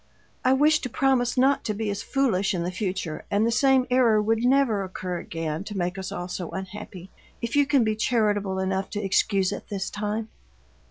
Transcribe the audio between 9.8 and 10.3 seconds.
time."